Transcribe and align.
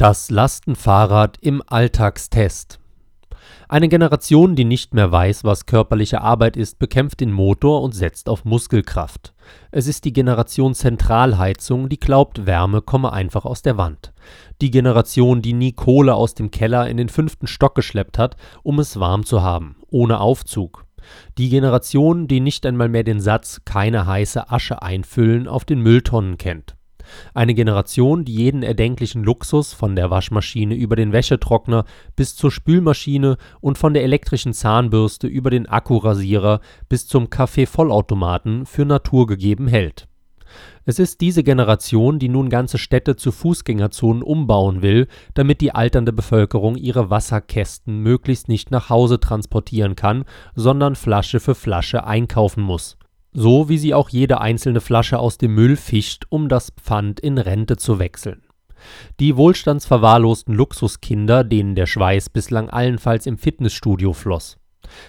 Das 0.00 0.30
Lastenfahrrad 0.30 1.38
im 1.40 1.60
Alltagstest. 1.66 2.78
Eine 3.68 3.88
Generation, 3.88 4.54
die 4.54 4.64
nicht 4.64 4.94
mehr 4.94 5.10
weiß, 5.10 5.42
was 5.42 5.66
körperliche 5.66 6.20
Arbeit 6.20 6.56
ist, 6.56 6.78
bekämpft 6.78 7.18
den 7.18 7.32
Motor 7.32 7.82
und 7.82 7.96
setzt 7.96 8.28
auf 8.28 8.44
Muskelkraft. 8.44 9.34
Es 9.72 9.88
ist 9.88 10.04
die 10.04 10.12
Generation 10.12 10.76
Zentralheizung, 10.76 11.88
die 11.88 11.98
glaubt, 11.98 12.46
Wärme 12.46 12.80
komme 12.80 13.12
einfach 13.12 13.44
aus 13.44 13.62
der 13.62 13.76
Wand. 13.76 14.12
Die 14.60 14.70
Generation, 14.70 15.42
die 15.42 15.52
nie 15.52 15.72
Kohle 15.72 16.14
aus 16.14 16.32
dem 16.34 16.52
Keller 16.52 16.88
in 16.88 16.96
den 16.96 17.08
fünften 17.08 17.48
Stock 17.48 17.74
geschleppt 17.74 18.18
hat, 18.18 18.36
um 18.62 18.78
es 18.78 19.00
warm 19.00 19.24
zu 19.24 19.42
haben, 19.42 19.74
ohne 19.90 20.20
Aufzug. 20.20 20.86
Die 21.38 21.48
Generation, 21.48 22.28
die 22.28 22.38
nicht 22.38 22.64
einmal 22.66 22.88
mehr 22.88 23.02
den 23.02 23.20
Satz 23.20 23.62
keine 23.64 24.06
heiße 24.06 24.48
Asche 24.48 24.80
einfüllen 24.80 25.48
auf 25.48 25.64
den 25.64 25.80
Mülltonnen 25.80 26.38
kennt. 26.38 26.77
Eine 27.34 27.54
Generation, 27.54 28.24
die 28.24 28.34
jeden 28.34 28.62
erdenklichen 28.62 29.24
Luxus 29.24 29.72
von 29.72 29.96
der 29.96 30.10
Waschmaschine 30.10 30.74
über 30.74 30.96
den 30.96 31.12
Wäschetrockner 31.12 31.84
bis 32.16 32.36
zur 32.36 32.50
Spülmaschine 32.50 33.36
und 33.60 33.78
von 33.78 33.94
der 33.94 34.04
elektrischen 34.04 34.52
Zahnbürste 34.52 35.26
über 35.26 35.50
den 35.50 35.66
Akkurasierer 35.66 36.60
bis 36.88 37.06
zum 37.06 37.30
Kaffeevollautomaten 37.30 38.66
für 38.66 38.84
naturgegeben 38.84 39.68
hält. 39.68 40.08
Es 40.84 40.98
ist 40.98 41.20
diese 41.20 41.42
Generation, 41.42 42.18
die 42.18 42.28
nun 42.28 42.48
ganze 42.48 42.78
Städte 42.78 43.16
zu 43.16 43.32
Fußgängerzonen 43.32 44.22
umbauen 44.22 44.80
will, 44.80 45.06
damit 45.34 45.60
die 45.60 45.74
alternde 45.74 46.12
Bevölkerung 46.12 46.76
ihre 46.76 47.10
Wasserkästen 47.10 48.00
möglichst 48.02 48.48
nicht 48.48 48.70
nach 48.70 48.88
Hause 48.88 49.20
transportieren 49.20 49.96
kann, 49.96 50.24
sondern 50.54 50.96
Flasche 50.96 51.40
für 51.40 51.54
Flasche 51.54 52.04
einkaufen 52.04 52.62
muss 52.62 52.96
so 53.32 53.68
wie 53.68 53.78
sie 53.78 53.94
auch 53.94 54.08
jede 54.08 54.40
einzelne 54.40 54.80
Flasche 54.80 55.18
aus 55.18 55.38
dem 55.38 55.54
Müll 55.54 55.76
fischt, 55.76 56.24
um 56.28 56.48
das 56.48 56.70
Pfand 56.70 57.20
in 57.20 57.38
Rente 57.38 57.76
zu 57.76 57.98
wechseln. 57.98 58.42
Die 59.20 59.36
wohlstandsverwahrlosten 59.36 60.54
Luxuskinder, 60.54 61.44
denen 61.44 61.74
der 61.74 61.86
Schweiß 61.86 62.30
bislang 62.30 62.70
allenfalls 62.70 63.26
im 63.26 63.38
Fitnessstudio 63.38 64.12
floss. 64.12 64.56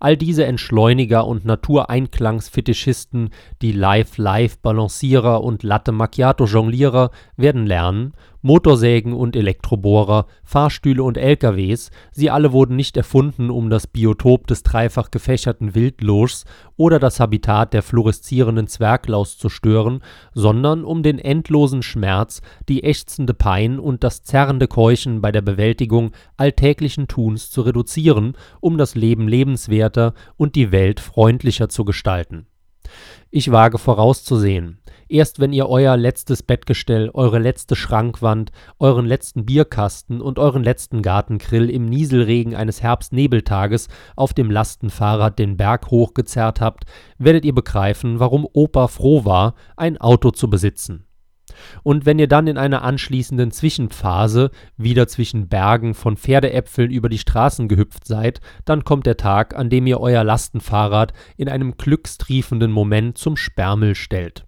All 0.00 0.16
diese 0.16 0.44
Entschleuniger 0.44 1.26
und 1.26 1.44
Natureinklangsfetischisten, 1.44 3.30
die 3.62 3.72
Live-Live-Balancierer 3.72 5.44
und 5.44 5.62
Latte 5.62 5.92
Macchiato-Jonglierer 5.92 7.10
werden 7.36 7.66
lernen, 7.66 8.14
Motorsägen 8.42 9.12
und 9.12 9.36
Elektrobohrer, 9.36 10.26
Fahrstühle 10.44 11.02
und 11.02 11.18
LKWs, 11.18 11.90
sie 12.10 12.30
alle 12.30 12.52
wurden 12.52 12.76
nicht 12.76 12.96
erfunden, 12.96 13.50
um 13.50 13.68
das 13.68 13.86
Biotop 13.86 14.46
des 14.46 14.62
dreifach 14.62 15.10
gefächerten 15.10 15.74
Wildlurchs 15.74 16.44
oder 16.76 16.98
das 16.98 17.20
Habitat 17.20 17.74
der 17.74 17.82
fluoreszierenden 17.82 18.66
Zwerglaus 18.66 19.36
zu 19.36 19.48
stören, 19.48 20.02
sondern 20.32 20.84
um 20.84 21.02
den 21.02 21.18
endlosen 21.18 21.82
Schmerz, 21.82 22.40
die 22.68 22.84
ächzende 22.84 23.34
Pein 23.34 23.78
und 23.78 24.04
das 24.04 24.22
zerrende 24.22 24.68
Keuchen 24.68 25.20
bei 25.20 25.32
der 25.32 25.42
Bewältigung 25.42 26.12
alltäglichen 26.36 27.08
Tuns 27.08 27.50
zu 27.50 27.60
reduzieren, 27.62 28.34
um 28.60 28.78
das 28.78 28.94
Leben 28.94 29.28
lebenswerter 29.28 30.14
und 30.36 30.54
die 30.54 30.72
Welt 30.72 31.00
freundlicher 31.00 31.68
zu 31.68 31.84
gestalten. 31.84 32.46
Ich 33.30 33.52
wage 33.52 33.78
vorauszusehen, 33.78 34.79
Erst 35.10 35.40
wenn 35.40 35.52
ihr 35.52 35.68
euer 35.68 35.96
letztes 35.96 36.44
Bettgestell, 36.44 37.10
eure 37.12 37.40
letzte 37.40 37.74
Schrankwand, 37.74 38.52
euren 38.78 39.06
letzten 39.06 39.44
Bierkasten 39.44 40.20
und 40.20 40.38
euren 40.38 40.62
letzten 40.62 41.02
Gartengrill 41.02 41.68
im 41.68 41.86
Nieselregen 41.86 42.54
eines 42.54 42.80
Herbstnebeltages 42.80 43.88
auf 44.14 44.34
dem 44.34 44.52
Lastenfahrrad 44.52 45.36
den 45.36 45.56
Berg 45.56 45.90
hochgezerrt 45.90 46.60
habt, 46.60 46.84
werdet 47.18 47.44
ihr 47.44 47.56
begreifen, 47.56 48.20
warum 48.20 48.46
Opa 48.52 48.86
froh 48.86 49.24
war, 49.24 49.56
ein 49.76 50.00
Auto 50.00 50.30
zu 50.30 50.48
besitzen. 50.48 51.06
Und 51.82 52.06
wenn 52.06 52.20
ihr 52.20 52.28
dann 52.28 52.46
in 52.46 52.56
einer 52.56 52.82
anschließenden 52.82 53.50
Zwischenphase 53.50 54.52
wieder 54.76 55.08
zwischen 55.08 55.48
Bergen 55.48 55.94
von 55.94 56.16
Pferdeäpfeln 56.16 56.92
über 56.92 57.08
die 57.08 57.18
Straßen 57.18 57.66
gehüpft 57.66 58.06
seid, 58.06 58.40
dann 58.64 58.84
kommt 58.84 59.06
der 59.06 59.16
Tag, 59.16 59.56
an 59.56 59.70
dem 59.70 59.88
ihr 59.88 59.98
euer 59.98 60.22
Lastenfahrrad 60.22 61.12
in 61.36 61.48
einem 61.48 61.76
glückstriefenden 61.76 62.70
Moment 62.70 63.18
zum 63.18 63.36
Sperrmüll 63.36 63.96
stellt. 63.96 64.46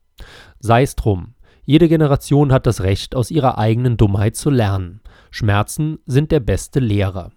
Sei's 0.59 0.97
drum. 0.97 1.35
Jede 1.65 1.89
Generation 1.89 2.53
hat 2.53 2.67
das 2.67 2.83
Recht, 2.83 3.15
aus 3.15 3.31
ihrer 3.31 3.59
eigenen 3.59 3.97
Dummheit 3.97 4.37
zu 4.37 4.51
lernen. 4.51 5.01
Schmerzen 5.31 5.99
sind 6.07 6.33
der 6.33 6.41
beste 6.41 6.81
Lehrer 6.81 7.33